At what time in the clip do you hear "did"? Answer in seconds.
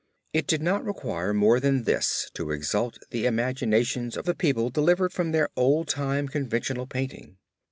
0.47-0.63